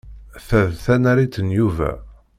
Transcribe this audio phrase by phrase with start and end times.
[0.47, 1.91] Ta d tanarit n Yuba.